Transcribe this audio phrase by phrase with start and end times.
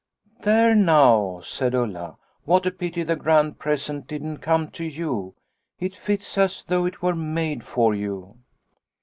[0.45, 5.35] 'There now,' said Ulla,' what a pity the grand present didn't come to you;
[5.79, 8.39] it fits as though it were made for you.'